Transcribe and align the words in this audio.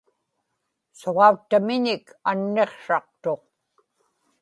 suġauttamiñik 0.99 2.05
anniqsraqtuq 2.29 3.43